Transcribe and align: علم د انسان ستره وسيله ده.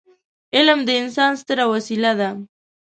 علم 0.55 0.79
د 0.87 0.89
انسان 1.01 1.31
ستره 1.41 1.65
وسيله 1.73 2.11
ده. 2.19 2.29